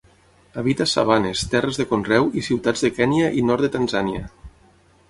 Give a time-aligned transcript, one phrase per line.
[0.61, 4.27] Habita sabanes, terres de conreu i ciutats de Kenya i nord de Tanzània.